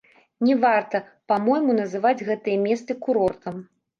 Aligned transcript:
Не 0.45 0.53
варта, 0.61 1.01
па-мойму, 1.31 1.75
называць 1.81 2.25
гэтыя 2.31 2.57
месцы 2.65 2.99
курортам. 3.07 3.63